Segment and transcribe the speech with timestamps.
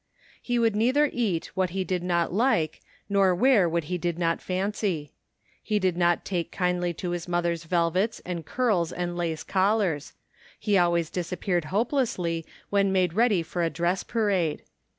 [0.41, 4.41] He would neither eat what he did not like, nor wear what he did not
[4.41, 5.11] fancy.
[5.61, 10.13] He did not take kindly to his mother's velvets and curls and lace collars.
[10.59, 14.63] He always disappeared hopelessly when made ready for a dress parade.